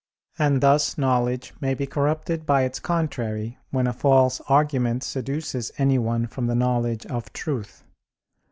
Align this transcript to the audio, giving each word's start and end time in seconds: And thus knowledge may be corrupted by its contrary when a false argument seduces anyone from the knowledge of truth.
And 0.39 0.61
thus 0.61 0.97
knowledge 0.97 1.53
may 1.61 1.75
be 1.75 1.85
corrupted 1.85 2.43
by 2.47 2.63
its 2.63 2.79
contrary 2.79 3.59
when 3.69 3.85
a 3.85 3.93
false 3.93 4.41
argument 4.49 5.03
seduces 5.03 5.71
anyone 5.77 6.25
from 6.25 6.47
the 6.47 6.55
knowledge 6.55 7.05
of 7.05 7.31
truth. 7.33 7.83